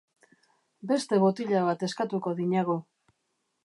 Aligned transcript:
Beste 0.93 1.21
botila 1.25 1.63
bat 1.69 1.87
eskatuko 1.91 2.35
dinagu. 2.43 2.83